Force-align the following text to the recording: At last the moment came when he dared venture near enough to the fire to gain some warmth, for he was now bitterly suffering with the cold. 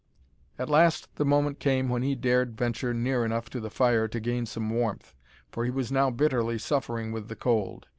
At 0.57 0.67
last 0.67 1.13
the 1.17 1.25
moment 1.25 1.59
came 1.59 1.87
when 1.87 2.01
he 2.01 2.15
dared 2.15 2.57
venture 2.57 2.91
near 2.91 3.23
enough 3.23 3.51
to 3.51 3.59
the 3.59 3.69
fire 3.69 4.07
to 4.07 4.19
gain 4.19 4.47
some 4.47 4.71
warmth, 4.71 5.13
for 5.51 5.63
he 5.63 5.69
was 5.69 5.91
now 5.91 6.09
bitterly 6.09 6.57
suffering 6.57 7.11
with 7.11 7.27
the 7.27 7.35
cold. 7.35 7.85